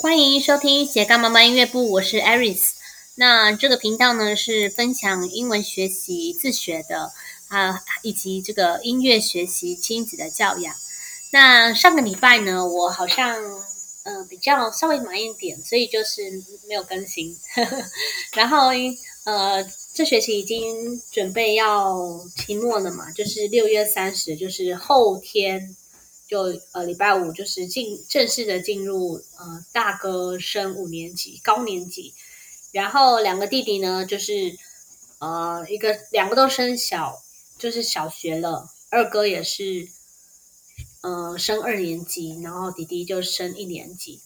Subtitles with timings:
[0.00, 2.70] 欢迎收听斜杠妈妈音乐部，我是 Aris。
[3.16, 7.10] 那这个频道呢是分享英文学习自学的
[7.48, 10.72] 啊，以及这个音乐学习亲子的教养。
[11.32, 13.42] 那上个礼拜呢，我好像
[14.04, 16.30] 嗯、比较稍微忙一点，所以就是
[16.68, 17.36] 没有更新。
[18.34, 18.68] 然后
[19.24, 25.74] 呃，这学期已经准备要期末了嘛，就是六月三十，就是后天。
[26.28, 32.12] 就呃礼拜五就是进正式的进入呃大哥升五年级高年级，
[32.70, 34.54] 然后两个弟弟呢就是
[35.20, 37.22] 呃一个两个都升小
[37.58, 39.88] 就是小学了，二哥也是
[41.00, 44.20] 呃升二年级，然后弟弟就升一年级。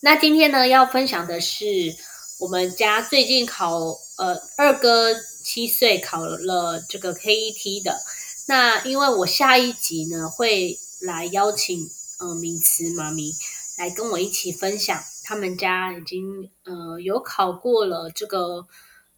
[0.00, 1.94] 那今天呢要分享的是
[2.40, 3.78] 我们家最近考
[4.18, 5.14] 呃二哥
[5.44, 8.00] 七岁考了这个 KET 的，
[8.48, 10.80] 那因为我下一集呢会。
[11.02, 11.78] 来邀请
[12.20, 13.32] 呃敏慈妈咪
[13.78, 18.66] 来跟我一起分享，他们家已经呃有考过了这个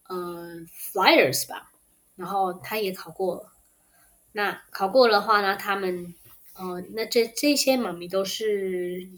[0.09, 1.73] 呃 Flyers 吧，
[2.17, 3.53] 然后他也考过了。
[4.33, 6.15] 那考过的话呢，他们
[6.55, 9.09] 呃那这这些妈咪都是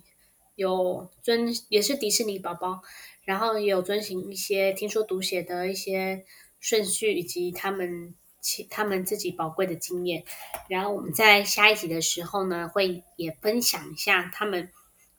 [0.56, 2.82] 有遵也是迪士尼宝宝，
[3.24, 6.24] 然后也有遵循一些听说读写的一些
[6.58, 8.14] 顺序以及他们。
[8.40, 10.24] 其他们自己宝贵的经验，
[10.68, 14.70] 然后我们在下一集的时候呢，会也分享一下他们，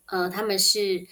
[0.06, 1.06] 呃，他们是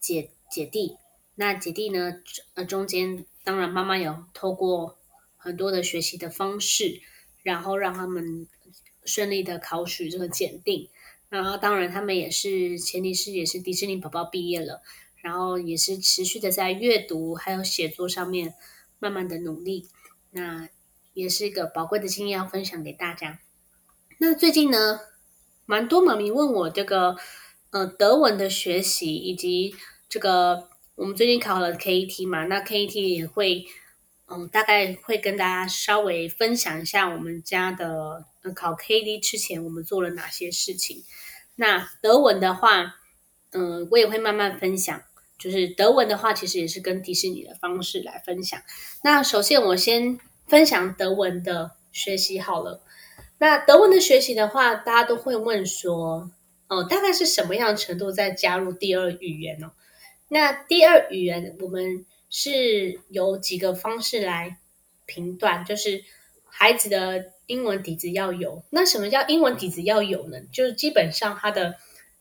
[0.00, 0.96] 姐姐弟，
[1.34, 2.20] 那姐弟呢，
[2.54, 4.98] 呃，中间当然妈妈有透过
[5.36, 7.00] 很多的学习的方式，
[7.42, 8.48] 然后让他们
[9.04, 10.88] 顺利的考取这个检定，
[11.28, 14.82] 然后当然他们也是前提是也是迪士尼宝宝毕业了，
[15.16, 18.54] 然后也是持续的在阅读还有写作上面
[18.98, 19.88] 慢慢的努力，
[20.30, 20.68] 那。
[21.14, 23.40] 也是一个宝贵的经验要分享给大家。
[24.18, 25.00] 那最近呢，
[25.66, 27.16] 蛮多妈咪问我这个
[27.70, 29.74] 呃德文的学习，以及
[30.08, 33.66] 这个我们最近考了 KET 嘛，那 KET 也会
[34.26, 41.02] 嗯大概会跟大家稍微分享一下我们家的呃考 KET 之前我们做了哪些事情。
[41.56, 42.96] 那德文的话，
[43.50, 45.02] 嗯、我也会慢慢分享。
[45.36, 48.60] 就是德文的话，其实也是跟迪士尼的方式来分享。
[49.02, 50.20] 那首先我先。
[50.52, 52.82] 分享德文的学习好了。
[53.38, 56.30] 那德文的学习的话，大家都会问说，
[56.68, 59.72] 哦，大概是什么样程度再加入第二语言呢？
[60.28, 64.58] 那第二语言我们是有几个方式来
[65.06, 66.04] 评断，就是
[66.44, 68.62] 孩子的英文底子要有。
[68.68, 70.38] 那什么叫英文底子要有呢？
[70.52, 71.76] 就是基本上他的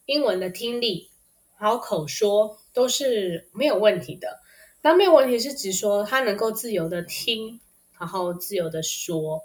[0.05, 1.09] 英文的听力
[1.57, 4.39] 还有口说都是没有问题的。
[4.83, 7.59] 那没有问题是指说他能够自由的听。
[8.01, 9.43] 然后自由的说，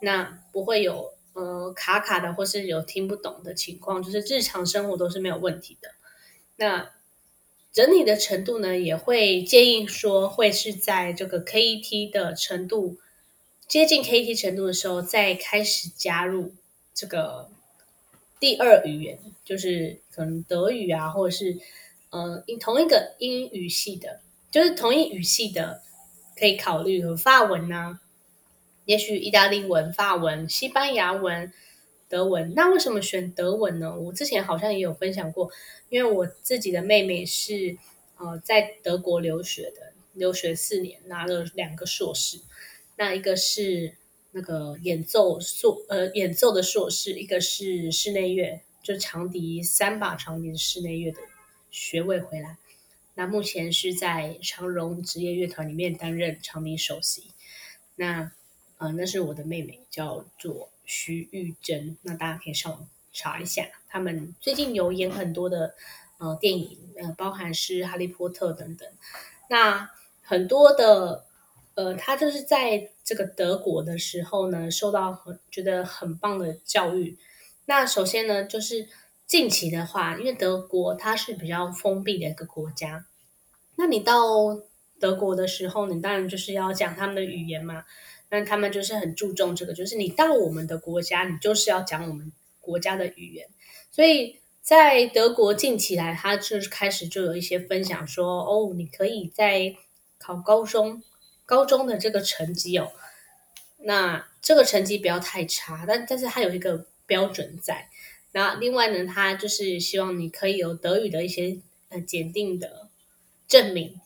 [0.00, 5.88] 那不会有呃卡卡的，或是有听不懂的情况，就是日常生活都是没有问题的。
[6.56, 6.90] 那
[7.72, 12.98] 整体的程度呢，也会建议说，会是在这个 KET 的程度
[13.66, 16.52] 接近 KET 程度的时候，再开始加入
[16.92, 17.48] 这个
[18.38, 21.58] 第二语言，就是可能德语啊，或者是
[22.10, 25.80] 呃同一个英语系的，就是同一语系的。
[26.36, 28.00] 可以考虑和法文啊，
[28.84, 31.52] 也许意大利文、法文、西班牙文、
[32.08, 32.52] 德文。
[32.54, 33.96] 那为什么选德文呢？
[33.96, 35.50] 我之前好像也有分享过，
[35.88, 37.76] 因为我自己的妹妹是
[38.18, 42.38] 呃在德国留学的，留学四年，拿了两个硕士。
[42.96, 43.94] 那一个是
[44.32, 51.18] 那个演奏硕呃演奏的硕士，一个是室内乐，就长笛三把长笛室内乐的
[51.70, 52.56] 学位回来。
[53.16, 57.32] 那目前是在长荣职业乐团里面担任长笛首席。
[57.96, 58.32] 那
[58.78, 61.96] 呃，那是我的妹妹，叫做徐玉珍。
[62.02, 65.74] 那大家可以上网查一下，他们最近有演很多的
[66.18, 68.88] 呃电影，呃，包含是《哈利波特》等等。
[69.48, 69.88] 那
[70.22, 71.24] 很多的
[71.76, 77.16] 呃，他就是在这个德国的时候呢，受到很觉得很棒的教育。
[77.66, 78.88] 那首先呢，就是。
[79.26, 83.06] 近期的话，因为德国它是比较封闭的一个国家，
[83.76, 84.60] 那你到
[85.00, 87.84] 德国的时候，你当然就是要讲他们的语言嘛。
[88.30, 93.48] 那他们就是很注重这个，就是你到我们的国家，你就是要讲我们国家的语言。
[93.92, 99.76] 所以在德国近期来，他就是开始就有一些分享说，哦，你可以在
[100.18, 101.02] 考高中，
[101.46, 102.90] 高中的这个成绩哦，
[103.78, 107.88] 那这个成绩不要太差，但但是它有一个标准在。
[108.34, 111.56] 然后另外呢，他就是希望你可以有德语的一些
[111.90, 112.88] 呃检定的
[113.46, 114.00] 证明，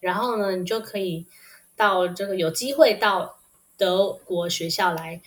[0.00, 1.26] 然后呢，你就可以
[1.76, 3.38] 到这个有机会到
[3.76, 5.20] 德国学校来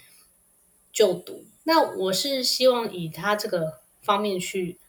[0.91, 1.45] 就读。
[1.65, 4.79] 那我是希望以他这个方面去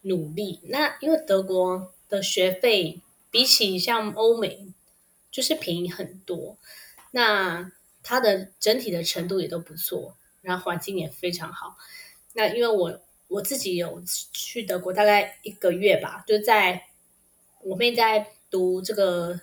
[0.00, 0.60] 努力。
[0.62, 4.68] 那因为德国的学费比起像欧美
[5.30, 6.56] 就是便宜很多，
[7.10, 7.70] 那
[8.02, 11.76] 它的整体的程度也都不错，然后环境也非常好。
[12.34, 14.02] 那因为我我自己有
[14.32, 16.84] 去德国大概一个月吧，就在
[17.62, 19.40] 我妹在读这个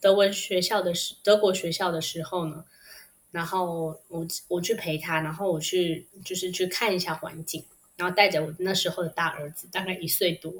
[0.00, 2.64] 德文学校的时，德国学校的时候呢。
[3.32, 7.64] 然后我我去陪她，然后我去就是去看一下环境，
[7.96, 10.52] 然后带着我那时候的大儿子，大概一岁多，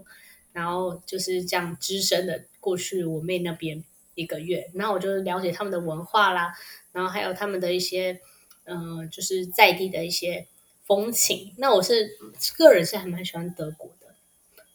[0.54, 6.54] 然后就是这样只身的过去我妹那边一个月，然后我就了解他们的文化啦，
[6.92, 8.18] 然后还有他们的一些
[8.64, 10.46] 嗯、呃，就是在地的一些
[10.94, 11.54] 风情。
[11.58, 12.18] 那我是
[12.56, 14.14] 个人是还蛮喜欢德国的，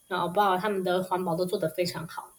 [0.07, 2.31] 然后包括他们的环保都做得非常好，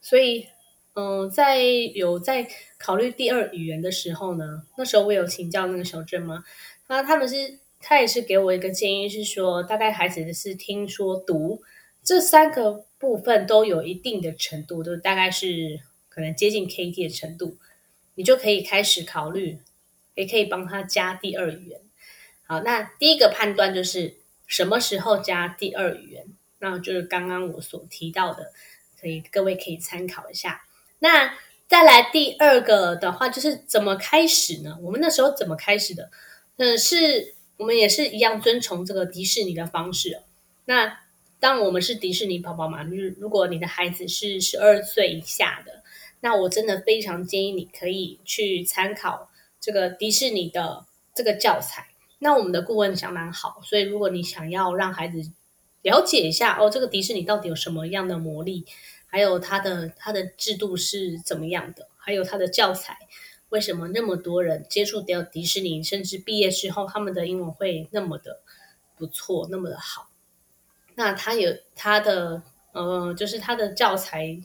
[0.00, 0.46] 所以。
[0.94, 1.62] 嗯，在
[1.94, 2.46] 有在
[2.76, 6.44] 考虑第二语言的时候呢，那时候我有请教那个小镇嘛，
[6.86, 11.62] 那他们是他也是给我一个建议，是说大概孩子是听说读
[12.02, 17.56] 这三个部分都有一定的程度，都大概是可能接近 KD 的程度，
[18.14, 19.60] 你就可以开始考虑，
[20.14, 21.80] 也可以帮他加第二语言。
[22.52, 24.14] 好，那第一个判断就是
[24.46, 26.26] 什么时候加第二语言，
[26.58, 28.52] 那就是刚刚我所提到的，
[29.00, 30.62] 所以各位可以参考一下。
[30.98, 31.32] 那
[31.66, 34.76] 再来第二个的话，就是怎么开始呢？
[34.82, 36.10] 我们那时候怎么开始的？
[36.58, 40.20] 嗯，是我们也是一样遵从这个迪士尼的方式。
[40.66, 41.00] 那
[41.40, 45.82] 当我们是迪士尼宝宝嘛，就是如果你的孩子是十二岁以下的，
[46.20, 50.84] 那我真的非常建议你可以去参考这个迪士尼的
[51.14, 51.86] 这个教材。
[52.22, 55.32] 那我们的顾问相当好，所以如果你想要让孩子
[55.82, 58.64] 了解一下哦，这个迪士尼到底有什么样的魔力？
[59.08, 61.88] 还有它的它的制度是怎么样的？
[61.96, 62.96] 还有它的教材，
[63.48, 68.40] 为什么那么多人接触到迪士尼，甚至毕业之后他们的英文会那么的
[68.96, 70.08] 不错，那么的好？
[70.94, 74.38] 那它有它的呃，就是它的教材，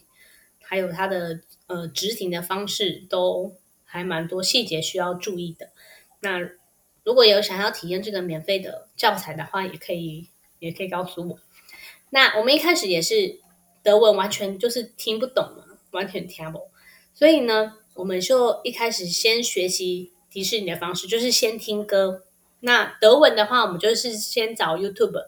[0.63, 3.53] 还有它的呃执行的方式，都
[3.85, 5.69] 还蛮多细节需要注意的。
[6.21, 6.39] 那
[7.07, 10.27] 如果有想要体验这个免费的教材的话，也可以
[10.59, 11.39] 也可以告诉我。
[12.09, 13.39] 那我们一开始也是。
[13.83, 16.67] 德文完全就是听不懂嘛，完全听不懂。
[17.13, 22.25] 所以呢，我们就一开始先学习迪士尼的方式，就是先听歌。
[22.59, 25.27] 那德文的话，我们就是先找 YouTube，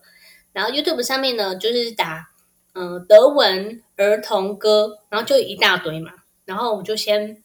[0.52, 2.32] 然后 YouTube 上面呢，就是打
[2.74, 6.12] 嗯、德文儿童歌，然后就一大堆嘛。
[6.44, 7.42] 然后我们就先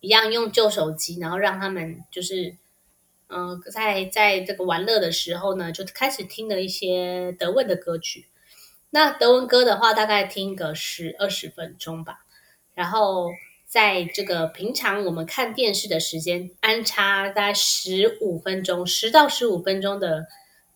[0.00, 2.56] 一样用旧手机，然后让他们就是
[3.28, 8.26] 嗯、在在这个玩乐的时候呢，就开始听了一些德文的歌曲。
[8.90, 12.24] 那德文歌的话，大概听个十二十分钟吧，
[12.74, 13.28] 然后
[13.66, 20.26] 在这个平常我们看电视的时间安插在十五分钟，十到十五分钟的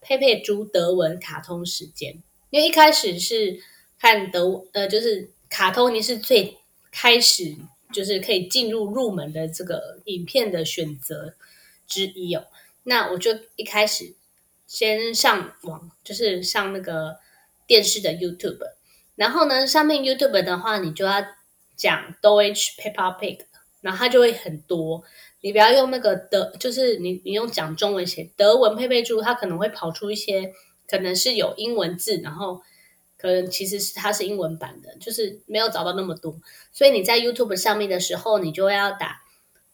[0.00, 2.20] 佩佩猪德文卡通时间。
[2.50, 3.60] 因为一开始是
[4.00, 6.56] 看德呃，就是卡通，你是最
[6.90, 7.54] 开始
[7.92, 11.34] 就是可以进入入门的这个影片的选择
[11.88, 12.46] 之一哦。
[12.84, 14.14] 那我就一开始
[14.68, 17.18] 先上网，就是上那个。
[17.68, 18.60] 电视的 YouTube，
[19.14, 21.22] 然后呢，上面 YouTube 的话，你就要
[21.76, 23.40] 讲 DoH Peppa Pig，
[23.82, 25.04] 然后它就会很多。
[25.42, 30.54] 你不要用那个德，就是你你用讲中文写德文佩佩猪，它可能会跑出一些
[30.88, 32.62] 可能是有英文字，然后
[33.18, 36.40] 可能其实是它是英文版的，就是没有找到那么多。
[36.72, 39.20] 所以你在 YouTube 上面的时候，你就要打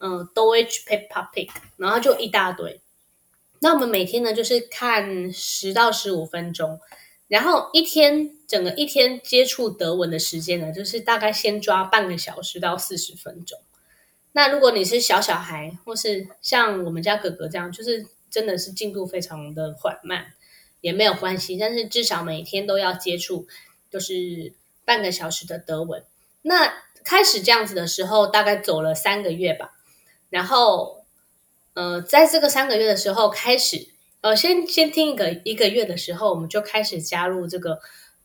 [0.07, 2.83] 嗯 Deutsch Peppa Pig，然后就一大堆。
[3.61, 6.79] 那我们每天呢，就是看十到十五分钟。
[7.27, 13.59] 然后一天整个一天接触德文的时间呢，就是大概先抓半个小时到四十分钟。
[14.33, 20.35] 那如果你是小小孩，或是像我们家哥哥这样，就是真的是进度非常的缓慢，
[20.83, 21.57] 也没有关系。
[21.57, 23.47] 但是至少每天都要接触，
[23.91, 24.53] 就是
[24.85, 26.05] 半个小时的德文。
[26.43, 26.71] 那
[27.03, 29.74] 开始这样子的时候，大概走了三个月吧。
[30.35, 31.05] 然后，
[31.75, 33.87] 呃，在这个三个月的时候开始。
[34.21, 37.79] 呃，先先听一个一个月的时候，我们就开始加入这个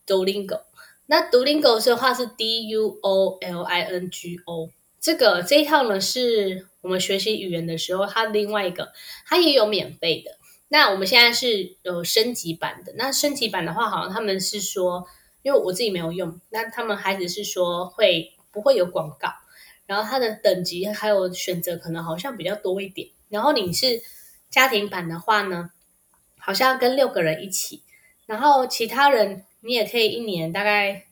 [0.08, 0.62] Duolingo。
[1.06, 8.92] 那 Duolingo 的话是 D U O L I N G O，这个这一套呢是我们学习语言的时候，它另外一个
[9.28, 10.32] 它也有免费的。
[10.70, 12.94] 那我们现在是有升级版的。
[12.96, 15.06] 那升级版的话，好像他们是说，
[15.44, 19.30] 因为我自己没有用，那他们孩子是说会不会有广告，
[19.90, 23.10] 然后它的等级还有选择可能好像比较多一点。
[23.28, 24.00] 然后你是
[24.48, 25.72] 家庭版的话呢，
[26.38, 27.82] 好像跟六个人一起，
[28.28, 31.06] 然后其他人你也可以一年大概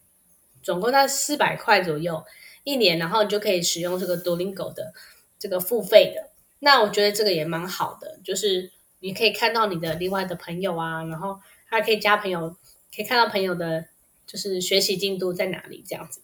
[0.62, 2.24] 总共在四百块左右
[2.64, 4.94] 一年，然后你就可以使用这个 Duolingo 的
[5.40, 6.30] 这个付费的。
[6.60, 12.56] 那我觉得这个也蛮好的，就是你可以看到你的另外的朋友啊，然后还可以加朋友，
[12.96, 13.86] 可以看到朋友的
[14.28, 16.22] 就是学习进度在哪里这样子，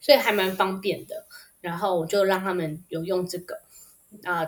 [0.00, 1.24] 所以还蛮方便的。
[1.64, 3.58] 然后我就让他们有用这个
[4.24, 4.44] 啊，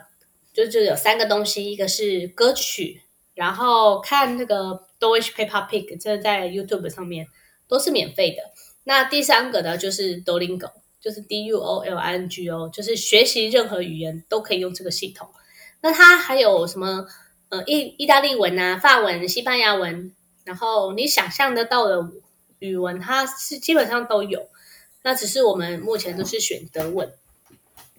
[0.52, 3.00] 就就有三个东西，一个是歌曲，
[3.32, 7.26] 然后看那个 Deutsche Peppa Pig，这在 YouTube 上面
[7.66, 8.42] 都是免费的。
[8.84, 15.30] 那第三个呢，就是 Duolingo，就是 D U O L I N G O，就是学习任何语言都可以用这个系统。
[15.80, 17.06] 那它还有什么？
[17.48, 20.12] 呃，意意大利文啊，法文、西班牙文，
[20.44, 22.10] 然后你想象得到的
[22.58, 24.48] 语文，它是基本上都有。
[25.06, 27.12] 那只是我们目前都是选德文，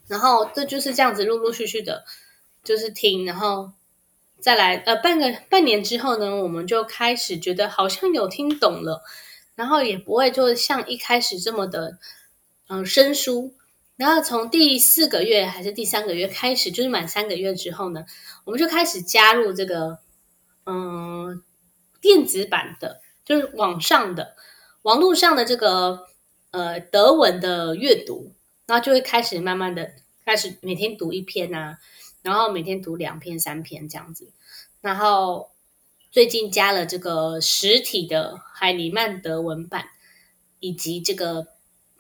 [0.10, 2.04] 然后这就是这样子陆陆续续的，
[2.66, 3.72] 就是听，然后
[4.42, 9.04] 再来呃半个半年之后呢，我们就开始觉得好像有听懂了，
[9.56, 11.98] 然后也不会就像一开始这么的
[12.68, 13.54] 嗯、生疏。
[13.96, 18.04] 然后从第四个月还是第三个月开始，就是满三个月之后呢，
[18.44, 20.00] 我们就开始加入这个，
[20.66, 21.42] 嗯，
[22.02, 24.36] 电子版的，就是网上的、
[24.82, 26.06] 网络上的这个
[26.52, 28.34] 呃德文的阅读，
[28.66, 29.92] 然后就会开始慢慢的
[30.26, 31.80] 开始每天读一篇啊，
[32.22, 34.32] 然后每天读两篇、三篇这样子。
[34.82, 35.52] 然后
[36.12, 39.90] 最近加了这个实体的海尼曼德文版，
[40.60, 41.48] 以及这个。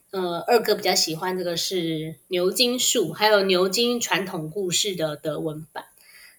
[0.09, 5.83] 呃，二哥比较喜欢这个是牛津树，还有牛津传统故事的德文版。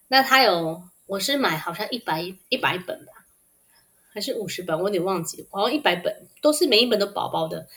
[0.08, 3.26] 那他有，我是买好像一百一百本吧，
[4.10, 4.78] 还是五十本？
[4.78, 7.68] 我有点忘记，好像一百本，都是每一本都薄薄的。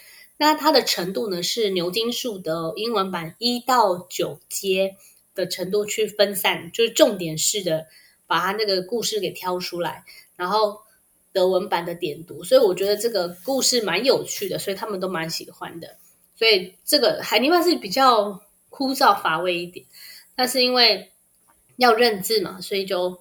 [0.41, 4.95] 那它的程度呢，是牛津树的英文版一到九阶
[5.35, 7.85] 的程度去分散，就是重点式的
[8.25, 10.03] 把它那个故事给挑出来，
[10.35, 10.81] 然后。
[11.33, 15.95] 德文版的点读，所以我觉得这个故事蛮有趣的，所以他们都蛮喜欢的。
[16.35, 19.85] 所以这个海尼曼是比较枯燥乏味一点，
[20.35, 21.09] 但是因为
[21.77, 23.17] 要认字嘛，所以就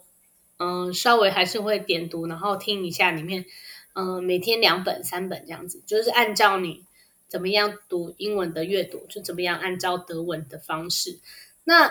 [0.58, 3.46] 嗯稍微还是会点读，然后听一下里面
[3.92, 6.84] 嗯每天两本三本这样子，就是按照你
[7.30, 11.18] 怎么样读英文的阅读，就怎么样按照德文的方式。
[11.64, 11.90] 那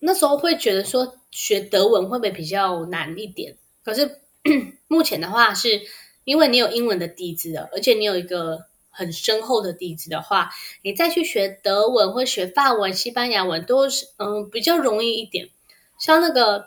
[0.00, 3.56] 那时候会觉得说学德文会不会比较难一点？
[3.84, 4.16] 可是。
[4.88, 5.82] 目前的话，是
[6.24, 15.50] 因为你有英文的底子了，而且你有一个很深厚的底子的话，你再去学德文或学法文、西班牙文都是嗯比较容易一点。
[15.98, 16.64] 像那个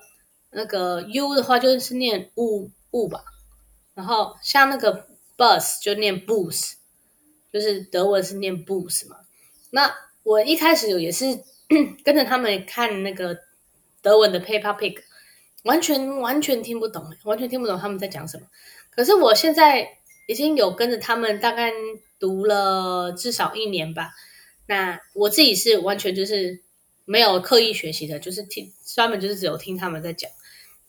[0.51, 3.25] 那个 U 的话，就是念 U U 吧，
[3.95, 6.73] 然后像那个 Bus 就念 Bus，
[7.53, 9.17] 就是德文是念 boos 嘛。
[9.69, 9.93] 那
[10.23, 11.25] 我一开始也是
[12.03, 13.37] 跟着他们看那个
[14.01, 14.97] 德文的 paper Pig。
[15.63, 18.45] 完全完全听不懂，完全听不懂他们在讲什么。
[18.89, 21.71] 可是我现在已经有跟着他们大概
[22.19, 24.11] 读了至少一年吧。
[24.67, 26.59] 那我自己是完全就是
[27.05, 30.29] 没有刻意学习的，就是听专门就是只有听他们在讲，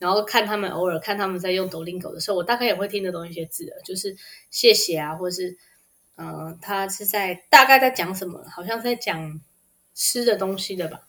[0.00, 4.16] 然后看他们偶尔看他们在用 Doino 的时候，我大概也会听得懂一些字的，就是
[4.50, 5.56] 谢谢啊，或是、
[6.16, 9.40] 呃，他是在大概在讲什么，好像在讲
[9.94, 11.06] 吃的东西的吧，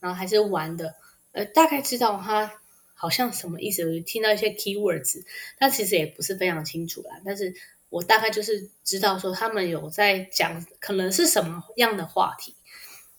[0.00, 0.94] 然后还是玩的，
[1.32, 2.60] 呃，大概知道他。
[2.96, 3.84] 好像什么意思？
[3.84, 5.22] 我听到一些 keywords，
[5.58, 7.20] 但其实也不是非常清楚啦。
[7.22, 7.52] 但是
[7.90, 12.54] 我大概就是知道说他们有在讲，可能是什么样的话题，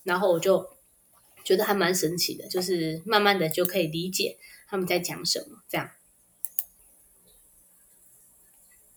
[0.02, 0.68] 然后我就
[1.44, 4.38] 觉得还蛮神奇的，就是慢慢的就可以理解
[4.68, 5.92] 他们在讲什么这样。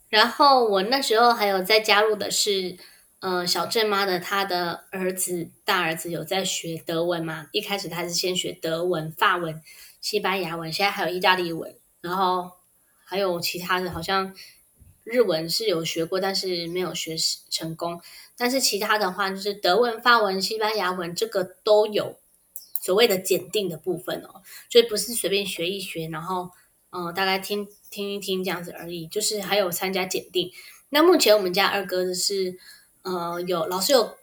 [0.08, 2.76] 然后我那时候还有再加入的是，
[3.20, 7.48] 呃，小郑妈的他的儿子大儿子有在学德文嘛？
[7.52, 9.62] 一开始他是先学德文、法文。
[10.00, 12.52] 西班牙文，现在还有意大利文，然后
[13.04, 14.32] 还有其他的，好像
[15.02, 17.16] 日文是有学过，但是没有学
[17.50, 18.00] 成功。
[18.36, 22.16] 但是其他的话，就是德文、法文、西班牙文，这个都有
[22.80, 26.52] 所谓的检定的部分哦，所以不是随便学一学，然后
[26.90, 30.50] 嗯、呃，大概听听一听这样子而已，就是还有参加检定。
[30.90, 32.56] 那目前我们家二哥的是，
[33.02, 34.16] 呃，有老师有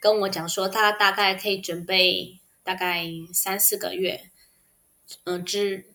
[0.00, 4.22] 跟我讲说，他大概可以准备大概三四个月。
[5.24, 5.86] 嗯、呃，至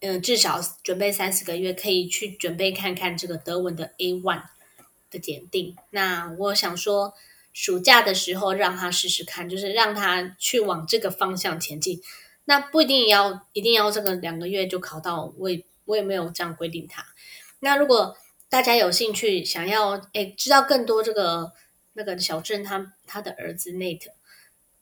[0.00, 4.42] 嗯、呃、至少准备三四个月，可以去准备看看这个德文的 A one
[5.10, 5.76] 的检定。
[5.90, 7.14] 那我想说，
[7.52, 12.02] 暑假的时候让他试试看，就是让他去往这个方向前进。
[12.44, 17.04] 那不一定要一定要这个两个月就考到，我也我也没有这样规定他。
[17.58, 18.16] 那如果
[18.48, 21.52] 大家有兴趣，想要诶知道更多这个
[21.94, 24.12] 那个小镇他他的儿子 Nate。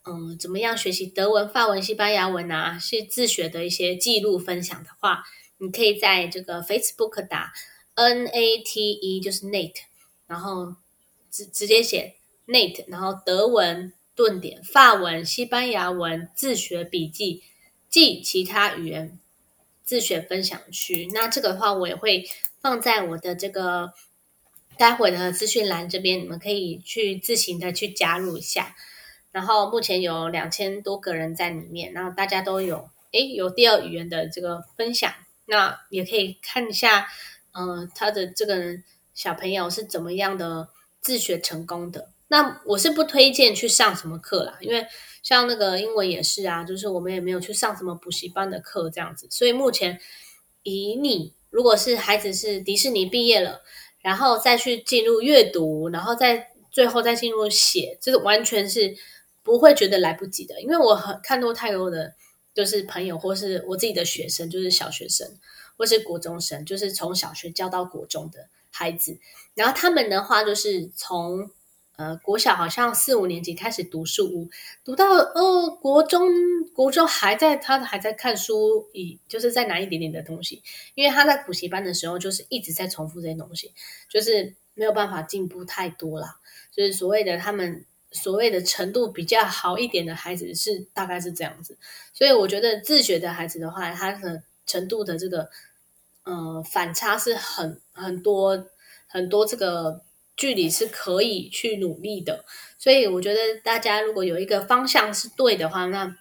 [0.09, 2.79] 嗯，怎么样学习德文、法文、西班牙文啊？
[2.79, 5.25] 是自学的一些记录分享的话，
[5.59, 7.53] 你可以在这个 Facebook 打
[7.95, 9.81] N A T E，就是 Nate，
[10.29, 10.77] 然后
[11.29, 12.15] 直直接写
[12.47, 17.43] Nate，然后德文顿点、法文、西班牙文自学笔记，
[17.89, 19.19] 记其他语言
[19.87, 21.09] 自学分享区。
[21.15, 22.29] 那这个的话，我也会
[22.61, 23.95] 放在我的这个
[24.77, 28.77] 待会的资讯栏这边，你们可以去自行的去加入一下。
[29.31, 35.13] 然后目前有两千多个人在里面，然后大家都有诶有第二语言的这个分享，
[35.45, 37.07] 那也可以看一下，
[37.53, 38.79] 嗯、他的这个
[39.15, 40.69] 小朋友是怎么样的
[41.01, 42.11] 自学成功的。
[42.29, 44.87] 那我是不推荐去上什么课啦，因为
[45.27, 49.99] 像那个英文也是啊，就是我们也没有去上什么补习班的课这样子，所以目前
[50.63, 53.61] 以你如果是孩子是迪士尼毕业了，
[54.03, 58.97] 然后再去进入阅读，然后再最后再进入写，这个完全是
[59.43, 62.15] 不会觉得来不及的，因为我很看多太多的
[62.55, 65.29] 就是朋友或是我自己的学生，就是小学生
[65.77, 69.19] 或是国中生，就是从小学教到国中的孩子，
[69.57, 71.51] 然后他们的话就是从。
[71.97, 74.51] 呃，国小好像四五年级开始读书，
[74.85, 76.29] 读到呃国中，
[76.75, 80.63] 国中还在他还在看书，以就是在拿一点点的东西，
[80.95, 83.73] 因为他在补习班的时候就是一直在重复这些东西，
[84.11, 86.37] 就是没有办法进步太多啦。
[86.71, 91.79] 就是所谓的他们所谓的程度比较好一点的孩子是大概是这样子，
[92.13, 95.49] 所以我觉得自学的孩子的话，他的程度的这个
[96.25, 98.67] 呃反差是很很多
[99.07, 100.03] 很多这个。
[100.37, 102.45] 距离是可以去努力的，
[102.79, 106.17] 所以我觉得大家如果有一个方向是对的话，那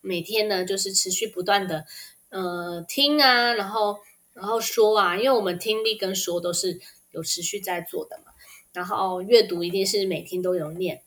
[0.00, 1.86] 每天呢就是持续不断的
[2.30, 4.00] 呃听啊，然后
[4.34, 6.80] 然后说啊，因为我们听力跟说都是
[7.12, 8.24] 有持续在做的嘛。
[8.72, 11.02] 然后阅读一定是每天都有念，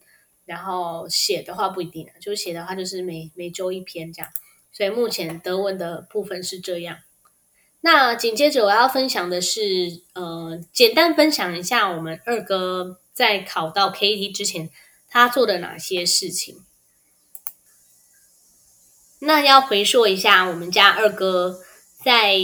[0.46, 4.32] 然后写的话不一定啊，就是写的话就是每每周一篇这样。
[4.72, 6.98] 所以目前德文的部分是这样。
[7.86, 14.70] 那紧接着我要分享的是，呃，简单分享一下我们二哥在考到 KET 之前
[15.10, 16.63] 他做的哪些事情。
[19.20, 21.60] 那要回溯一下，我们家二哥
[22.02, 22.38] 在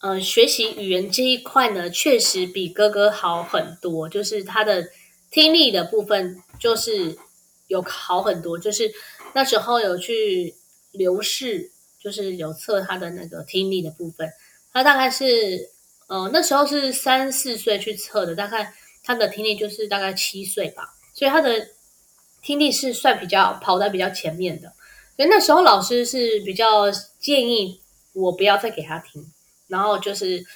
[0.00, 4.88] 呃学习语言这一块呢，确实比哥哥好很多，就是他的
[5.30, 7.18] 听力的部分就是
[7.66, 8.90] 有好很多，就是
[9.34, 10.54] 那时候有去
[10.92, 11.70] 留试，
[12.02, 14.32] 就是有测他的那个听力的部分。
[14.72, 15.68] 他大概是，
[16.06, 21.70] 呃，那时候是三四岁去测的，大概他的听力就是大概七岁吧，所以他的
[22.40, 24.72] 听力是算比较跑在比较前面的。
[25.16, 27.80] 所以那时候老师是比较建议
[28.12, 29.32] 我不要再给他听，
[29.66, 30.46] 然后就是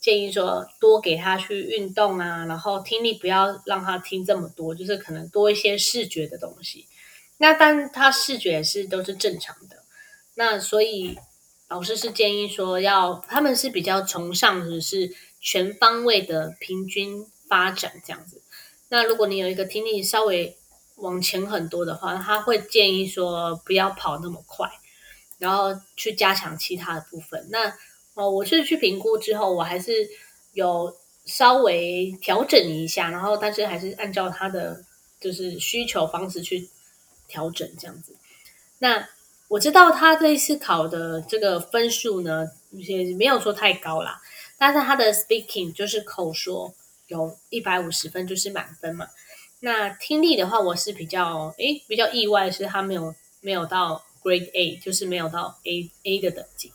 [0.00, 6.86] 建议说多给他去运动啊，然后听力不要让他听这么多，就是可能多一些视觉的东西。
[7.38, 9.82] 那但他视觉是都是正常的，
[10.36, 11.18] 那所以。
[11.68, 18.42] 老师是建议说要，他们是比较崇尚的是全方位的平均发展这样子。
[18.90, 20.56] 那如果你有一个听力稍微
[20.96, 24.70] 往前很多的话，他会建议说不要跑那么快，
[25.38, 27.48] 然后去加强其他的部分。
[27.50, 27.74] 那
[28.12, 30.08] 哦，我是去评估之后，我还是
[30.52, 34.84] 有稍微调整一下，然后但是还是按照他的
[35.18, 36.68] 就是需求方式去
[37.26, 38.14] 调整这样子。
[38.78, 39.08] 那。
[39.54, 44.20] 我知道他这一次考的这个分数呢，也没有说太高啦，
[44.58, 46.74] 但是他的 speaking 就是口说
[47.06, 49.06] 有一百五十分，就是满分嘛。
[49.60, 56.72] 那听力的话，我是比较诶比较意外，是他没有没有到 Grade A，就是没有到 A A 的等级。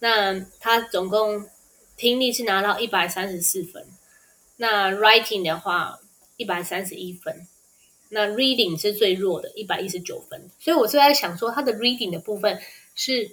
[0.00, 1.48] 那他总共
[1.96, 3.86] 听力是拿到一百三十四分，
[4.56, 6.00] 那 writing 的话
[6.36, 7.46] 一百三十一分。
[8.10, 12.58] 那 reading 是最弱的，一百一十九分，所以我就在想说，他的 reading 的部分
[12.94, 13.30] 是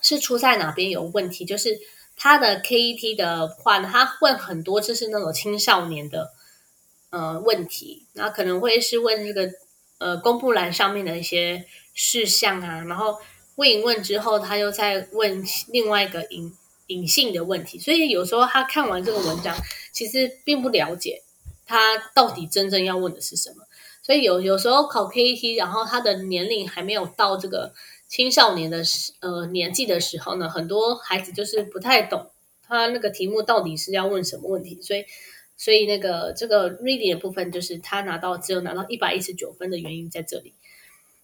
[0.00, 1.44] 是出在哪边有问题？
[1.44, 1.80] 就是
[2.16, 6.32] 他的 KET 的话呢，他问很多就是那种青少年的
[7.10, 9.50] 呃问题，那可能会是问这个
[9.98, 13.18] 呃公布栏上面的一些事项啊，然后
[13.56, 16.52] 问一问之后，他又再问另外一个隐
[16.88, 19.56] 隐性的问题，所以有时候他看完这个文章，
[19.92, 21.22] 其实并不了解
[21.64, 23.64] 他到底真正要问的是什么。
[24.06, 27.74] 所以有有时候考 KET，然后他的年龄还没有到这个
[28.06, 32.30] 青少年的时呃年纪的时候呢，很多孩子就是不太懂
[32.62, 35.04] 他那个题目到底是要问什么问题，所以
[35.56, 40.52] 所以那个这个 reading 的部分就是他拿到只有拿到一百一十九分的原因在这里。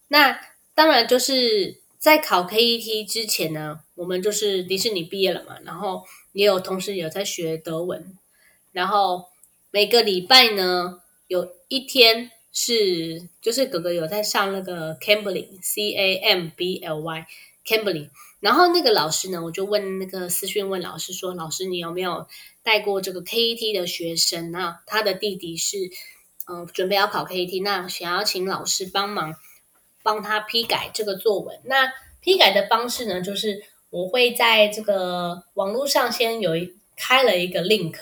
[0.08, 0.40] 那
[0.74, 8.18] 当然就是在考 KET 之前呢，我们就是迪士尼毕业了嘛，然后也有同时有在学德文，
[8.72, 9.26] 然后
[9.70, 12.32] 每个礼拜呢有一天。
[12.52, 18.10] 是，就是哥哥有在上那个 Cambly，C A M B L Y，Cambly。
[18.40, 22.26] 然后那个老师呢，我就问那个私讯问老师说：“老师，你有没有
[22.62, 24.50] 带过这个 KET 的学生？
[24.50, 25.78] 那他的弟弟是，
[26.46, 29.36] 嗯、呃，准备要考 KET，那想要请老师帮忙
[30.02, 31.60] 帮他批改这个作文。
[31.64, 37.96] 那批改的方式呢，就是我会在这个网络上先有一开了一个 link，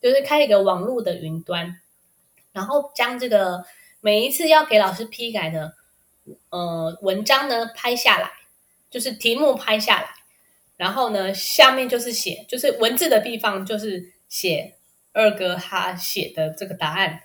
[0.00, 1.78] 就是开一个网络的云端，
[2.52, 3.62] 然后将这个
[4.02, 5.74] 每一次要给老师批改的
[6.50, 8.30] 呃文章呢拍下来，
[8.90, 10.08] 就是题目拍下来，
[10.76, 14.74] 然后呢下面就是写，就是文字的地方就是写
[15.12, 17.22] 二哥他写的这个答案，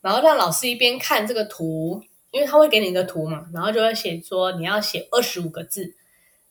[0.00, 5.94] 然后让老师一边看这个图，因为他会给你一个图嘛，然后就会写说你要写二十五个字，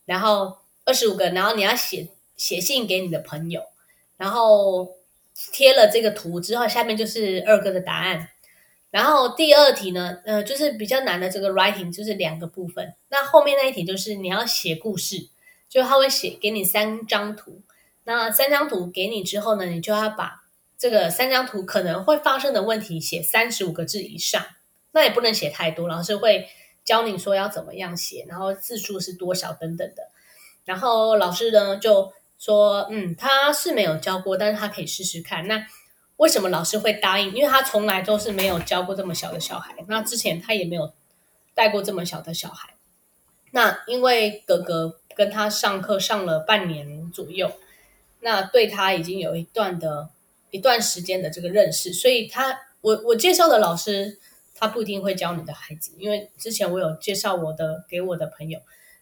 [0.05, 3.63] 然后二十五个，然后你要写写信给你的朋友，
[4.17, 4.95] 然后。
[5.51, 8.29] 贴了这个图之后，下面就是二哥的答案。
[8.91, 12.93] 然后第二题呢，呃，就是比较难的这个 writing，就是两个部分。
[13.09, 15.29] 那后面那一题就是你要写故事，
[15.67, 17.61] 就他会写给你三张图。
[18.03, 20.43] 那三张图给你之后呢，你就要把
[20.77, 24.45] 这个三张图可能会发生的问题写三十五个字以上。
[24.91, 26.47] 那也不能写太多，老师会
[26.83, 30.03] 教你说要怎么样写，然后字数是多少等等的。
[30.65, 32.13] 然后老师呢就。
[32.43, 35.45] 说，嗯，他是没有教过，但是他可以试试看。
[35.45, 35.63] 那
[36.21, 37.33] 为什么老师会答应？
[37.33, 40.93] 因为他从来都是没有教过这么小的小孩，那之前他也没有
[41.55, 42.75] 带过这么小的小孩。
[43.49, 47.51] 那因为哥哥跟他上课上了半年左右，
[48.19, 50.09] 那对他已经有一段的
[50.51, 54.19] 一段时间的这个认识，所以他我我介绍的老师，
[54.53, 58.59] 他不一定会教你的孩子，因为之前我有介绍我的给我的朋友。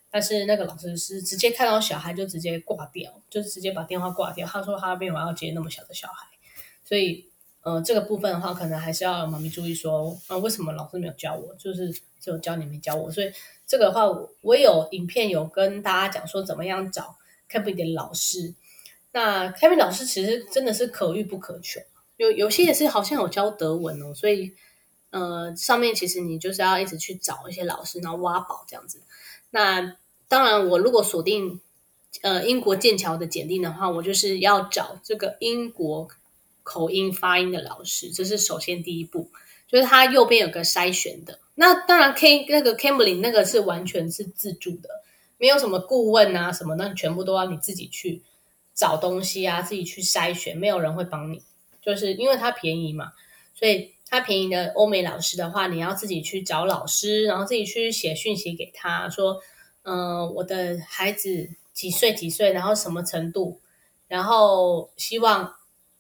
[0.10, 4.48] 但是那个老师是直接看到小孩就直接挂掉，就是直接把电话挂掉。
[4.48, 6.26] 他说他没有要接那么小的小孩，
[6.90, 7.24] 所以
[7.62, 13.12] 呃这个部分的话，可能还是要妈咪注意说，啊、为什么老师没有教我，就是只有教你没教我。
[13.12, 13.32] 所以
[13.68, 14.08] 这个的话
[14.42, 17.16] 我，有影片有跟大家讲说怎么样找
[17.48, 18.56] Cambly 的老师。
[19.12, 21.80] 那 Cambly 老师其实真的是可遇不可求，
[22.18, 24.54] 有有些也是好像有教德文哦，所以
[25.12, 29.00] 呃上面其实你就是要一直去找一些老师，然后挖宝这样子。
[29.52, 29.96] 那
[30.28, 31.60] 当然，我如果锁定
[32.22, 36.08] 呃英国剑桥的简历的话，我就是要找这个英国
[36.70, 39.30] 口音发音的老师，这是首先第一步，
[39.68, 41.40] 就是它右边有个筛选的。
[41.56, 44.90] 那当然，K 那个 Cambly 那个是完全是自助的，
[45.40, 48.22] 没有什么顾问啊什么的，全部都要你自己去
[48.76, 51.42] 找东西啊，自己去筛选，没有人会帮你，
[51.82, 53.14] 就是因为它便宜嘛，
[53.56, 53.94] 所以。
[54.12, 59.40] 它便宜的欧美老师的话，你要自己去找老师，然后自己去写讯息给他说，
[59.84, 63.62] 嗯、我的孩子几岁几岁，然后什么程度，
[64.08, 65.54] 然后希望，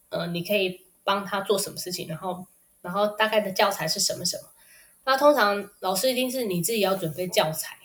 [0.09, 2.45] 呃，你可以帮他做什么事情，然后，
[2.81, 4.43] 然后大概的教材是什么什么。
[5.05, 7.77] 那通常老师一定是你自己要准备教材，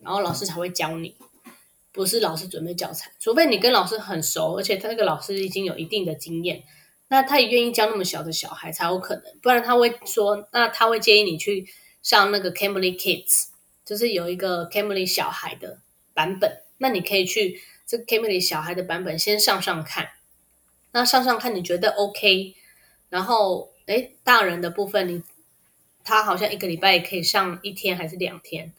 [0.00, 1.16] 然后老师才会教你，
[1.90, 6.62] 不是老师准备教材，除非你跟老师很熟，而且他那个老师已经有一定的经验。
[7.08, 11.66] 那他也愿意教那么小的小孩才有可能，不然他会说，那他会建议你去
[12.02, 13.48] 上那个 Cambly Kids，
[13.84, 15.78] 就是有一个 Cambly 小孩的
[16.14, 16.62] 版本。
[16.78, 20.08] 那你可以去这个 Cambly 小孩的版本先上上看，
[20.94, 22.54] 那上上看你觉得 OK，
[23.10, 25.22] 然后诶大人的部分你
[26.02, 28.72] 他好像一个礼拜也可以上一天还是两天，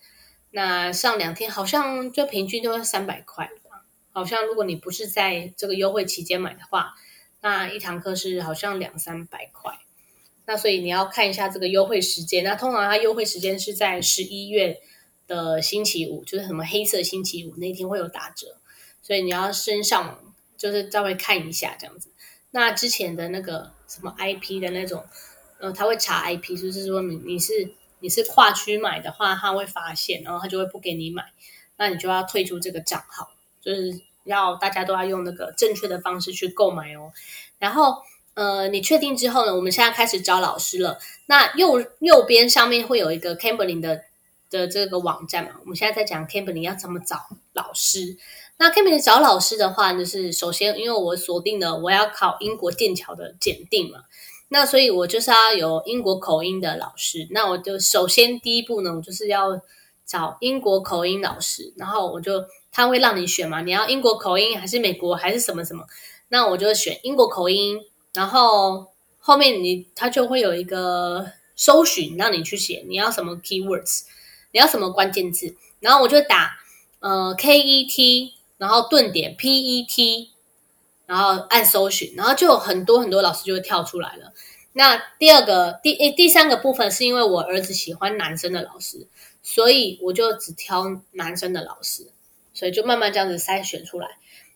[0.50, 3.50] 那上两天好像就平均都要三百块，
[4.12, 6.96] 好像如果你不是在这个优惠期间买的话。
[7.42, 9.78] 那一堂课是好像两三百块，
[10.48, 12.44] 那所以你要看一下这个优惠时间。
[12.44, 14.82] 那通常它优惠时间是在十一月
[15.28, 18.58] 的星期五，就是什么黑色星期五那天会有打折，
[19.04, 20.25] 所以你要先上网，
[20.58, 22.10] 就是稍微看一下这样子。
[22.52, 25.06] 那之前的那个什么 IP 的那种，
[25.60, 31.24] 呃，他会查 IP，就是说你你是你是跨区买的话，他会发现，然后他就会不给你买，
[31.78, 34.02] 那你就要退出这个账号，就是。
[34.26, 37.12] 要大家都要用那个正确的方式去购买哦。
[37.60, 37.98] 然后，
[38.34, 40.98] 呃，你确定之后呢，我们现在开始找老师了。
[41.28, 44.06] 那右右边上面会有一个 Cambly 的
[44.50, 45.52] 的这个网站嘛？
[45.62, 47.20] 我们现在在讲 Cambly 要怎么找
[47.54, 48.18] 老师。
[48.58, 54.00] 那 Cambly 找老师的话，就是首先因为我锁定了我要考英国剑桥的检定嘛，
[54.50, 57.28] 那所以我就是要有英国口音的老师。
[57.32, 59.62] 那我就首先第一步呢，我就是要
[60.06, 62.46] 找英国口音老师，然后我就。
[62.78, 63.62] 他会让你选嘛？
[63.62, 65.86] 你要英国口音还是美国还是什么什么？
[66.28, 67.80] 那我就选英国口音。
[68.14, 68.88] 然后
[69.18, 74.02] 后面你他就会有一个搜寻，让你去写你要什么 keywords，
[74.52, 75.56] 你要什么关键字。
[75.80, 76.58] 然后我就打
[77.00, 80.32] 呃 K E T，然后顿点 P E T，
[81.06, 84.34] 然后按搜寻，然后就有很多很多老师就会跳出来了。
[84.74, 89.08] 那第二个第诶第三个部分是因为我儿子喜欢男生的老师，
[89.42, 92.12] 所以我就只挑男生的老师。
[92.58, 94.08] 所以就慢慢这样子筛选出来，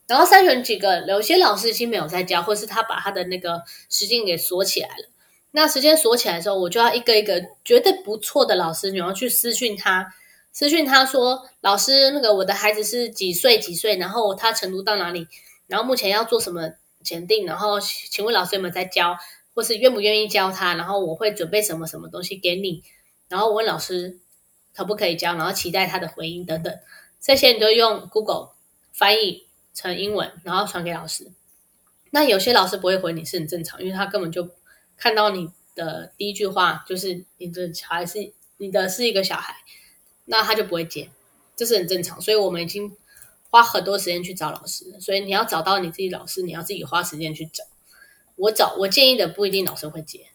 [0.07, 5.09] 然后筛选几个，有些老师已经没有在教，或是他把他的那个时间给锁起来了。
[5.51, 10.13] 那时间锁起来的时候，我就要一个一个觉得不错的老师，然后去私讯他，
[10.51, 15.27] 私讯他说：“老师，那个我的孩子是几岁几岁，然后他程度到哪里，
[15.67, 19.17] 然后目前要做什么检定，然后请问老师有没有在教，
[19.53, 22.83] 或是愿不愿意教他，然后我会准备什么什么东西给你，
[23.29, 24.19] 然后问老师
[24.73, 26.77] 可不可以教，然后期待他的回应等等，
[27.21, 28.49] 这些你都用 Google
[28.91, 31.31] 翻译成英文，然后传给老师。
[32.12, 34.49] 那有些老师不会回你是很正常，因为他根本就
[34.97, 39.55] 看到你的第一句话就是你的小孩是你的是一个小孩，
[40.29, 41.09] 那他就不会接，
[41.55, 42.21] 这是很正常。
[42.21, 42.95] 所以我们已经
[43.49, 47.63] 花很多时间去找老师，所以你要找到你自己老师，你要自己花时间去找。
[48.35, 50.27] 我找我建议的不一定老师会接，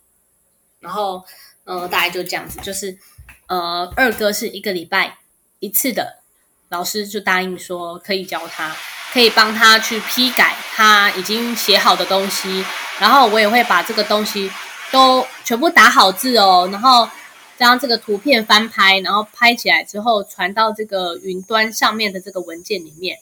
[0.80, 1.24] 然后
[1.64, 2.98] 呃大概就这样子，就是
[3.46, 5.18] 呃二哥是一个礼拜
[5.61, 6.22] 一次的，
[6.68, 8.76] 老师就答应说可以教他。
[9.12, 12.64] 可以帮他去批改他已经写好的东西，
[12.98, 14.50] 然后我也会把这个东西
[14.90, 17.09] 都全部打好字哦，然后
[17.59, 23.19] 将这个图片翻拍，然后拍起来之后传到这个云端上面的这个文件里面，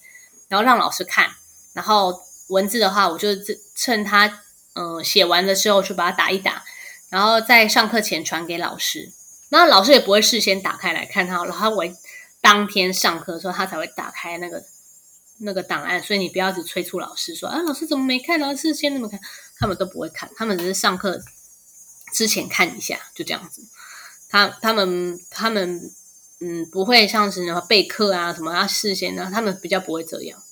[0.48, 1.30] 然后让老师看。
[1.72, 3.28] 然后文字的话，我就
[3.74, 4.40] 趁他
[4.74, 6.62] 嗯写完的时候去把它打一打，
[7.08, 9.10] 然后在上课前传给老师。
[9.48, 11.84] 那老师也不会事先打开来看他，然后我
[12.40, 14.64] 当天上课的时候他才会打开那个。
[15.44, 18.38] 那个档案，所以你不要只催促老师说啊，老师怎么没看？
[18.38, 19.18] 老师先那么看，
[19.58, 21.20] 他们都不会看，他们只是上课
[22.12, 23.60] 之前看一下，就这样子。
[24.32, 25.90] 他他们他们
[26.40, 30.42] 嗯，不会像是什么备课啊什么要事先呢，他们比较不会这样。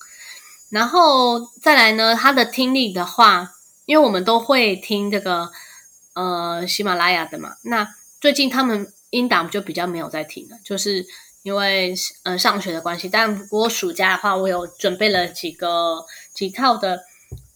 [0.69, 3.51] 然后再来呢，他的听力的话，
[3.85, 5.51] 因为我们都会听这个
[6.13, 11.05] 呃喜马拉雅的嘛，那最近他们音档就比较没有在听了，就是。
[11.43, 17.03] 因为呃上学的关系，但不过暑假的话，我有准备了几个几套的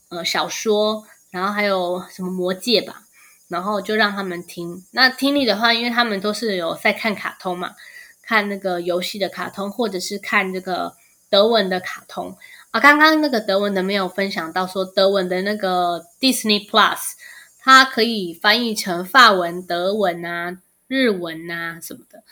[0.10, 3.04] 呃小说，然后还有什么魔戒吧，
[3.48, 4.86] 然后就让他们听。
[4.92, 7.76] 那听力的话，因为他们都是有在看卡通嘛，
[8.24, 10.94] 看那个游戏的卡通，或者是看这个
[11.30, 12.36] 德文的卡通
[12.72, 12.80] 啊。
[12.80, 17.14] 刚刚那个德文的没有分享到，说德文的那个 Disney Plus，
[17.60, 22.24] 它可以翻译成法文、德文啊、日文啊什么的。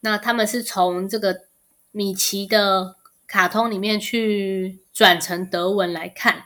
[0.00, 1.42] 那他们是从这个
[1.90, 6.44] 米奇的卡通里面去转成德文来看，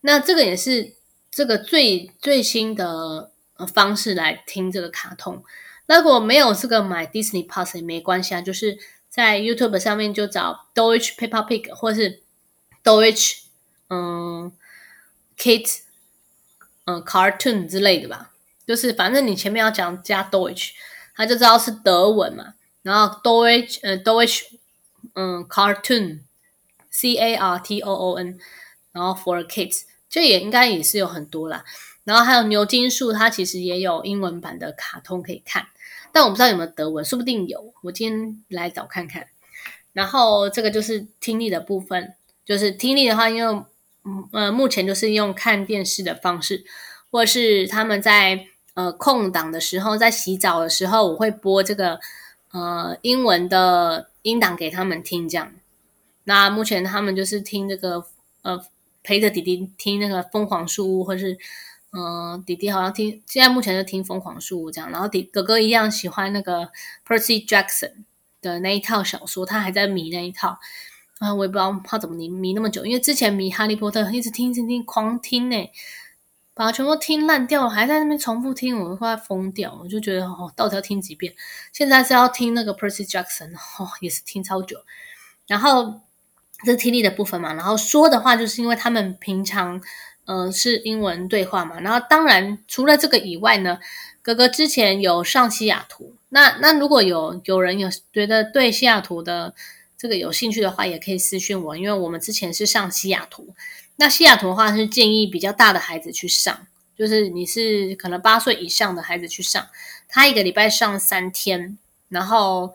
[0.00, 0.94] 那这个也是
[1.30, 3.30] 这个最最新的
[3.66, 5.42] 方式来听这个卡通。
[5.86, 12.20] 那如果没有这个买 Disney Plus 也没关系啊，就是在 YouTube 上面就找 Deutsch Peppa Pig 或是
[12.84, 13.40] Deutsch
[13.88, 14.52] 嗯
[15.36, 15.80] Kids
[16.84, 18.30] 嗯 Cartoon 之类的吧，
[18.66, 20.70] 就是反正你前面要讲加 Deutsch，
[21.16, 22.54] 他就知道是德文嘛。
[22.82, 24.44] 然后 Deutsch 呃 Deutsch
[25.14, 26.20] 嗯 Cartoon
[26.88, 28.38] C A R T O O N，
[28.92, 31.64] 然后 For Kids 这也应该也是有很多啦。
[32.04, 35.66] 然后还有牛津树，它其实也有英文版的卡通可以看，
[36.12, 37.72] 但我不知道有没有德文，说不定有。
[37.82, 39.26] 我今天来找看看。
[39.92, 43.64] 然后这个就是听力的部分，就是听力的话，因为
[44.32, 46.64] 呃目前就是用看电视的方式，
[47.10, 52.00] 或者是他们在呃空档的时候，在洗澡的时候，我会播这个。
[52.52, 55.52] 呃，英文的音档给他们听，这样。
[56.24, 58.04] 那目前他们就是听这个，
[58.42, 58.60] 呃，
[59.04, 61.38] 陪着弟弟听那个《疯狂树屋》，或是，
[61.92, 64.90] 嗯，弟弟好像听，现在目前就听《疯狂树屋》这样。
[64.90, 66.70] 然后弟哥哥一样喜欢那个
[67.06, 68.04] Percy Jackson
[68.40, 70.58] 的那一套小说，他还在迷那一套。
[71.18, 75.70] 啊，我也不知道他怎么迷迷那么久，因为之前迷《哈利波特》一直听，一直听，狂听呢。
[76.52, 79.78] 把它全部听烂掉了，还在那边重复听，我都快疯掉。
[79.82, 81.32] 我就觉得哦，到底要听几遍？
[81.72, 84.76] 现在是要听那个 Percy Jackson，哦，也是听超久。
[85.46, 86.00] 然后
[86.64, 89.80] 这是听力的部分嘛，然后说的话，就是因为他们平常
[90.30, 91.80] 呃是英文对话嘛。
[91.80, 93.80] 然后当然除了这个以外呢，
[94.22, 96.14] 哥哥之前有上西雅图。
[96.28, 99.52] 那那如果有有人有觉得对西雅图的
[99.98, 103.54] 这个有兴趣的话，也可以私讯我，因为我们之前是上西雅图。
[103.96, 106.66] 那西雅图的话是建议比较大的孩子去上，
[106.96, 109.66] 就是你是可能八岁以上的孩子去上，
[110.08, 111.76] 他一个礼拜上三天，
[112.08, 112.74] 然后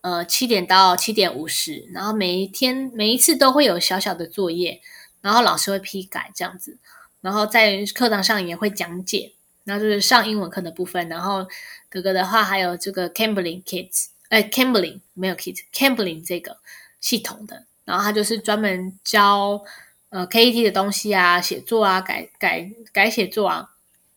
[0.00, 4.80] 呃七点到七点五十，然后每一天每一次都会有小小的作业，
[5.26, 6.78] 然后老师会批改这样子，
[7.20, 9.32] 然后在课堂上也会讲解，
[9.64, 11.44] 然后就是上英文课的部分，然后
[11.90, 16.58] 哥哥的话还有这个 Cambly Kids，哎 Cambly 没有 Kids，Cambly 这个
[17.00, 19.64] 系统的，然后他就是专门教。
[20.08, 23.70] 呃，KET 的东西啊，写作啊，改改改写作啊，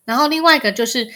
[0.05, 1.09] 然后另外一个就是，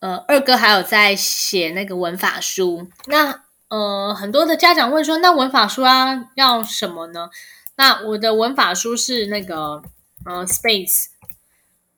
[0.00, 2.88] 呃，二哥还有在写那个文法书。
[3.06, 7.30] 那呃，很多的家长问说，那文法书啊要什么呢？
[7.78, 9.80] 那我的文法书是那个
[10.24, 11.06] 呃，Space，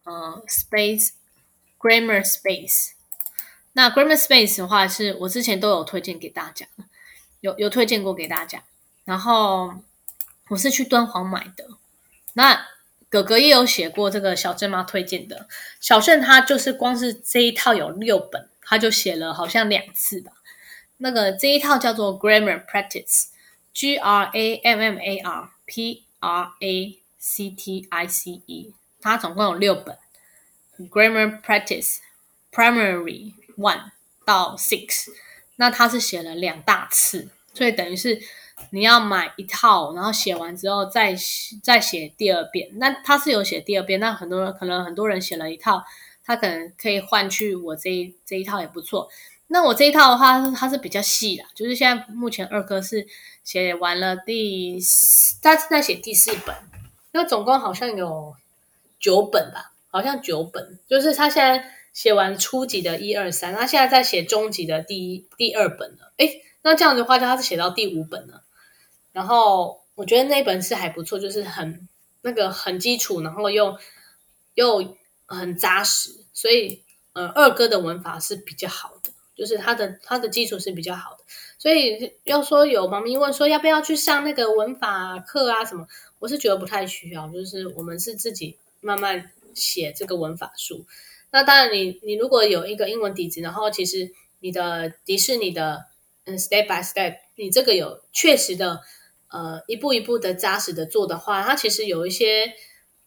[0.05, 1.13] 呃，Space
[1.79, 2.91] Grammar Space。
[3.73, 6.67] 那 Grammar Space 的话，是我之前都有推荐给大家，
[7.41, 8.63] 有有推荐过给大家。
[9.07, 9.73] 然后
[10.51, 11.67] 我是去敦煌买的。
[12.35, 12.67] 那
[13.09, 15.49] 哥哥也有写过这个小镇妈推荐的。
[15.81, 20.33] 小郑他就是光是这一套有六本，他就写了好像两次吧。
[20.99, 28.43] 那个这一套叫做 Grammar Practice，G R A M M A R P R A C T I C
[28.47, 29.97] E，它总共有六本。
[30.91, 31.99] Grammar Practice
[32.51, 33.93] Primary One
[34.25, 35.11] 到 Six，
[35.57, 38.21] 那它是写了两大次，所以等于是
[38.71, 41.15] 你要买一套，然后写完之后再
[41.63, 42.71] 再写第二遍。
[42.75, 45.85] 那它是有写第二遍，那很多人可能很多人写了一套，
[46.25, 49.09] 他可能可以换去我这一这一套也不错。
[49.53, 53.05] 那我这一套的话，它是比较细的，就是现在目前二哥是
[53.43, 54.79] 写完了第，
[55.43, 56.55] 他正在写第四本，
[57.11, 58.37] 那总共好像有
[59.01, 66.13] 九本吧，好像九本，就是他现在写完初级的一二三，他现在在写中级的第一第二本了。
[66.19, 68.45] 诶，那这样子的话，就他是写到第五本了。
[69.13, 71.89] 然后我觉得那本是还不错，就是很
[72.23, 73.77] 那个很基础，然后又
[74.55, 76.85] 又很扎实，所以
[77.15, 79.11] 呃，二哥的文法是比较好的。
[79.41, 81.25] 就是他的他的基础是比较好的，
[81.57, 85.87] 所以要说有妈咪问说要不要去上那个文法课啊什么，
[86.19, 90.85] 我是觉得不太需要，就是我们是自己慢慢写这个文法书。
[91.31, 95.87] 那当然你，你你如果有一个英文底子，然后其实你的迪士尼的
[96.27, 98.83] 嗯 step by step，你这个有确实的
[99.31, 102.53] 呃一步一步的扎实的做的话，它其实有一些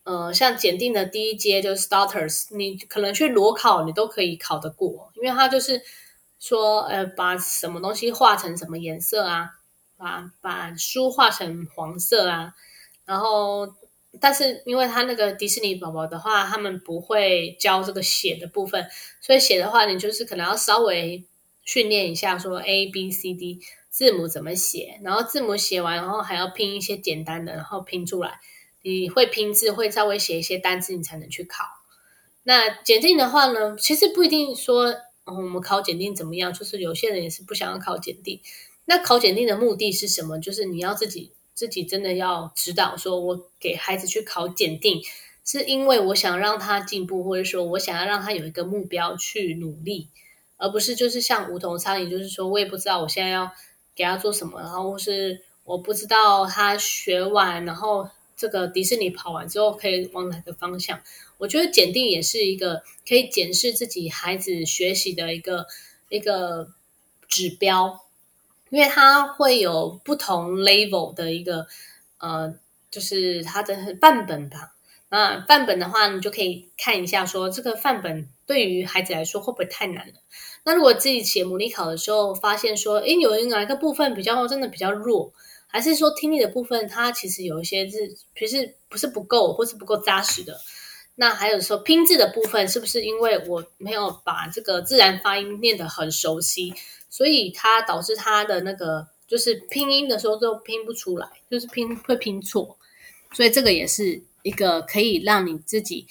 [0.03, 5.79] 呃像检定的第一阶就是 starters，你可能去裸考你都可以考得过，因为它就是。
[6.43, 9.51] 说呃，把什么东西画成什么颜色啊？
[9.95, 12.53] 把把书画成黄色啊？
[13.05, 13.73] 然后，
[14.19, 18.85] 但是因为他那个迪士尼宝宝的话，他们不会教这个写的部分，
[19.21, 21.23] 所以写的话，你就是可能要稍微
[21.63, 28.41] 训练一下，说 A B C D 字母怎么写，然后字母写完，然后还要拼一些简单的，然后拼出来。
[28.81, 31.63] 你会拼字，会稍微写一些单字，你才能去考。
[32.43, 34.93] 那检定的话呢，其实不一定说。
[35.25, 36.53] 然后，我们考检定怎么样？
[36.53, 38.39] 就是有些人也是不想要考检定。
[38.85, 40.39] 那考检定的目的是什么？
[40.39, 45.01] 就是你要自己自己真的要指导，说我给孩子去考检定，
[45.45, 50.09] 是因为我想让他进步，或者说我想要让他有一个目标去努力，
[50.57, 53.49] 而不是就是像无头苍蝇，就是说我也不知道我现在要
[53.95, 61.01] 给他做什么，然后或是我不知道他学完，然后这个迪士尼跑完之后可以往哪个方向。
[61.37, 65.67] 我觉得检定也是一个可以检视自己孩子学习的一个
[66.09, 66.69] 一个
[67.27, 67.99] 指标，
[68.69, 71.67] 因为它会有不同 level 的一个
[72.19, 72.55] 呃，
[72.89, 74.75] 就是它的范本吧。
[75.09, 80.13] 那范本的话，你就可以看一下，说这个范本对于孩子来说会不会太难了？
[80.63, 85.31] 那如果自己写模拟考的时候，发现说，诶，有哪一个部分比较真的比较弱，
[85.73, 90.55] 还是说听力的部分它其实有一些是其实不是不够，或是不够扎实的？
[91.15, 96.75] 那还有说拼字的部分，是不是因为我没有把这个自然发音念得很熟悉，
[97.09, 102.77] 所以它导致它的那个就是拼音的时候都拼不出来，就是拼会拼错，
[103.31, 106.05] 所以这个也是一个可以让你自己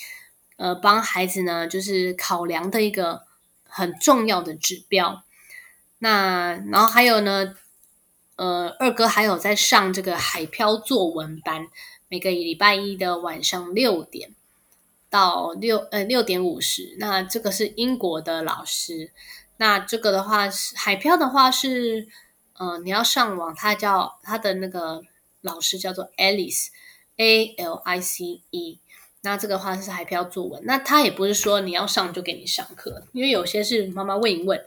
[0.57, 3.23] 呃帮孩子呢，就是考量的一个
[3.69, 5.23] 很重要的指标。
[5.99, 7.55] 那然后还有呢，
[8.37, 11.67] 呃，二哥还有在上这个海漂作文班，
[12.09, 14.35] 每个礼拜一的晚上六点。
[15.11, 19.13] 到六呃六点五十，那这个是英国的老师，
[19.59, 22.09] 那这个的话是海漂的话是，
[22.55, 25.03] 呃你要上网，他叫他的那个
[25.43, 26.69] 老师叫做 Alice
[27.19, 28.79] A L I C E，
[29.21, 34.65] 那这个话是海漂作文，那他也不是说你要上就给你上课，因为有些是妈妈问一问，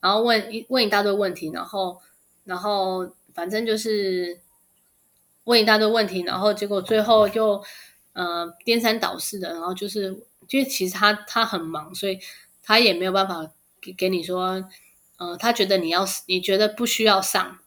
[0.00, 2.00] 然后问一问一大堆问题，然后
[2.44, 4.40] 然后反正就是
[5.44, 7.62] 问一大堆问题，然后结果最后就。
[8.16, 12.16] 呃，颠三倒四的，然后就是，就其实他他很忙，所以
[12.62, 14.64] 他也没有办法给给你说，
[15.16, 17.58] 呃，他觉得你要你觉得不需要上，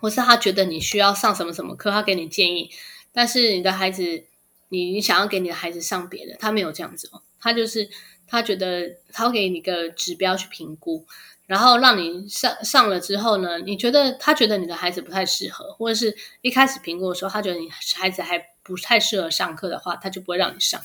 [0.00, 2.68] 或是他觉得你需要上什么什么课，他给你建议，
[3.12, 4.24] 但是你的孩子，
[4.70, 7.88] 你你想要给你的孩子上别的，他没有这样子哦，他就是
[8.26, 11.06] 他觉得他会给你个指标去评估，
[11.46, 18.44] 然后让你上上了之后呢，你觉得他觉得你的孩子不太适合，或者是一开始评估的时候，他觉得你孩子还。
[18.66, 20.80] 不太适合上课的话，他就不会让你上。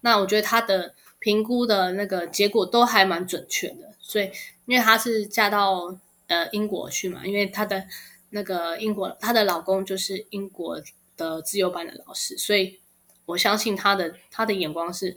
[0.00, 3.92] 那我觉得他的评估的那个结果都还蛮准确的。
[4.00, 4.30] 所以，
[4.64, 5.94] 因为他是嫁到
[6.28, 7.84] 呃英国去嘛，因为他的
[8.30, 10.80] 那个英国，他的老公就是英国
[11.14, 12.80] 的自由班的老师，所以
[13.26, 15.14] 我相信他的他的眼光是，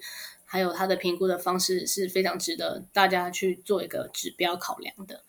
[0.54, 5.24] 还有他的评估的方式是非常值得大家去做一个指标考量的。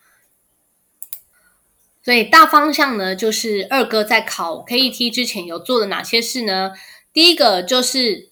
[2.02, 6.72] 所以大方向呢，就是二哥在考 KET 之前有做的哪些事呢？
[7.10, 8.28] 第一个就是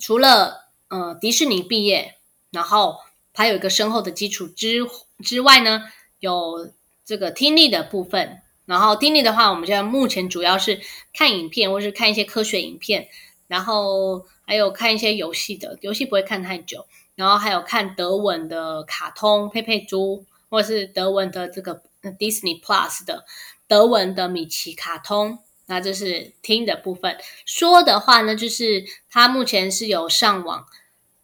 [0.00, 2.16] 除了呃迪士尼毕业，
[2.50, 2.96] 然后
[3.32, 4.80] 还有一个深厚的基础之
[5.22, 5.84] 之外呢，
[6.18, 6.72] 有
[7.04, 8.42] 这个听力的部分。
[8.66, 10.80] 然后听力的话，我们现在目前主要是
[11.12, 13.08] 看影片，或是看一些科学影片，
[13.50, 16.86] 然后还有看一些游戏的，游戏不会看太久。
[17.16, 23.24] 然后还有看德文的卡通佩佩猪，或者是德文的这个 Disney Plus 的
[23.66, 25.40] 德文的米奇卡通。
[25.66, 27.18] 那这是听的部分。
[27.44, 30.64] 说的话呢，就是他目前是有上网，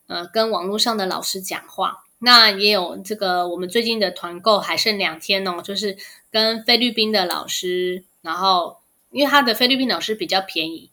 [0.08, 2.02] 呃，跟网络上的老师讲话。
[2.18, 5.96] 那也有这个，我们最近的团购还剩两天哦，就是
[6.30, 8.78] 跟菲律宾的老师，然后
[9.10, 10.90] 因为他的菲律宾老师比较便宜，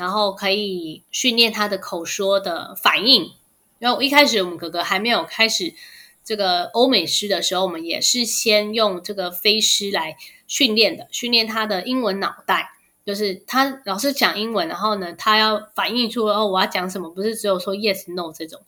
[0.00, 3.32] 然后可以训练他的口说的反应。
[3.78, 5.74] 然后一开始我们哥哥还没有开始
[6.24, 12.70] 这个欧美师的时候，我们也是先用这个飞狮来训练的，训练他的英文脑袋。
[13.04, 18.60] 就是他老是讲英文，然后呢，他要反应出哦，我要讲什么，不是只有说 yes no 这种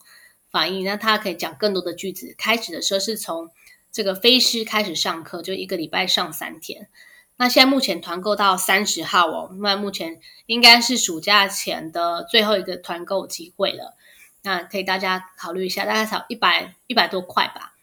[0.51, 2.35] 反应，那他可以讲更多的句子。
[2.37, 3.49] 开始的时候是从
[3.91, 6.89] 这个飞狮开始上课，就一个礼拜上三天。
[7.37, 13.95] 那现在目前团购到三十号哦，那目前应该是暑假前的最后一个团购机会了。
[14.43, 17.73] 那可以大家考虑一下，大概少一百一百多块吧，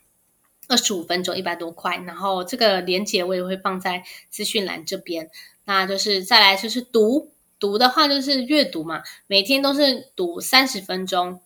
[0.69, 1.97] 二十五分钟一百多块。
[2.07, 5.31] 然后这个链接我也会放在资讯栏这边。
[5.65, 11.41] 那就是再来就是读读的话，就是阅读嘛，每天都是读三十分钟，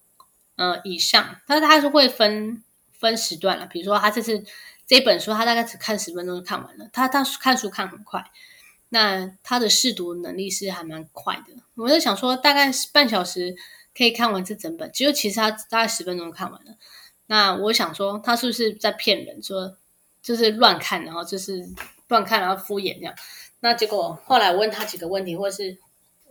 [0.57, 1.37] 呃以上。
[1.47, 4.45] 但是他是会分分时段了，比如说他这次
[4.87, 6.89] 这本书，他大概只看十分钟就看完了。
[6.93, 8.25] 他他看书看很快，
[8.91, 11.55] 那他的试读能力是还蛮快的。
[11.75, 13.57] 我就想说，大概半小时
[13.97, 16.77] 可以看完这整本，只有其实他大概十分钟看完了。
[17.27, 19.43] 那我想说，他是不是在骗人？
[19.43, 19.77] 说
[20.23, 21.67] 就是乱看，然后就是
[22.09, 23.15] 乱看，然后敷衍这样。
[23.61, 25.79] 那结果后来我问他几个问题，或是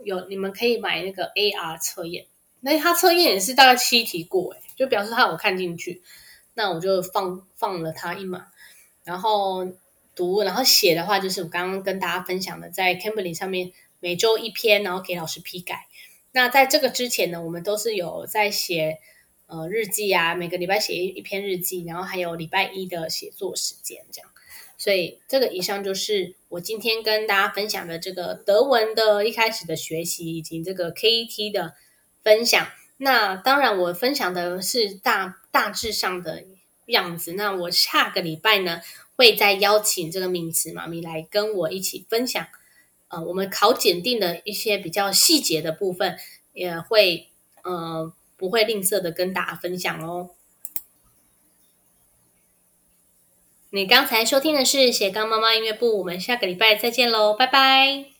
[0.04, 2.28] 有你们可以买那个 AR 测验，
[2.62, 6.04] 那他测验也是大概七题过，诶就表示他有看进去。
[6.56, 8.48] 那我就放放了他一马，
[9.04, 9.68] 然后
[10.16, 15.88] 读，然后写的话就是我刚刚跟大家分享的，在 Cambly 上面每周一篇，然后给老师批改。
[16.32, 19.00] 那在这个之前呢，我们都是有在写
[19.48, 24.30] 呃日记啊，每个礼拜写一一篇日记，然后还有礼拜一的写作时间这样。
[24.78, 31.76] 所以这个以上就是我今天跟大家分享的这个德文的一开始的学习，以及这个 KET 的
[32.24, 32.68] 分享。
[32.98, 36.44] 那当然，我分享的是大大致上的
[36.88, 37.34] 样子。
[37.34, 38.82] 那我下个礼拜呢，
[39.16, 42.46] 会再邀请这个名词妈咪来跟我一起分享。
[43.10, 46.18] 呃，我们考检定的一些比较细节的部分，
[46.54, 47.30] 也会
[47.62, 50.32] 呃不会吝啬的跟大家分享哦。
[53.70, 58.13] 你刚才收听的是斜杠妈妈音乐部，我们下个礼拜再见喽，拜拜。